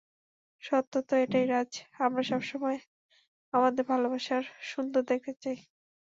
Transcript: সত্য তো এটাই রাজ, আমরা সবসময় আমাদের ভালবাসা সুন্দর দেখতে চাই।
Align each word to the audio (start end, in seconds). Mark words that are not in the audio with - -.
সত্য 0.63 0.93
তো 1.07 1.13
এটাই 1.23 1.45
রাজ, 1.47 1.71
আমরা 2.05 2.21
সবসময় 2.31 2.77
আমাদের 3.53 3.83
ভালবাসা 3.91 4.37
সুন্দর 4.71 5.01
দেখতে 5.11 5.33
চাই। 5.43 5.57